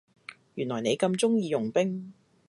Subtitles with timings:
[0.55, 2.11] 原來你咁鍾意傭兵